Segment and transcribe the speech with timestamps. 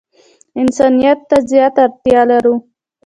[0.61, 2.55] انسانیت ته زیاته اړتیا لرو.